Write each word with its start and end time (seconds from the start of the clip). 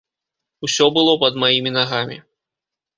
Усё 0.69 0.89
было 0.97 1.13
пад 1.25 1.39
маімі 1.45 1.77
нагамі. 1.79 2.23